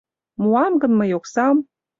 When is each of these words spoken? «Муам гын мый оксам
«Муам 0.41 0.73
гын 0.81 0.91
мый 0.99 1.09
оксам 1.17 1.57